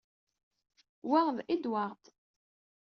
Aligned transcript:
Wa 1.09 1.21
d 1.35 1.37
Edward. 1.53 2.03